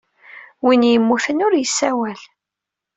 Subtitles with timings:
[0.65, 2.21] Win yemmuten ur yessawal.